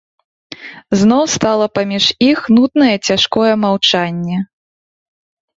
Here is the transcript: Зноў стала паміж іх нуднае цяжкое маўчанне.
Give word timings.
Зноў 1.01 1.21
стала 1.33 1.67
паміж 1.79 2.03
іх 2.29 2.39
нуднае 2.55 2.95
цяжкое 3.07 3.53
маўчанне. 3.67 4.37